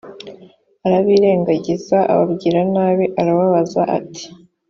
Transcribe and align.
arabirengagiza 0.85 1.97
ababwira 2.13 2.59
nabi 2.73 3.05
arababaza 3.21 3.81
ati 3.97 4.23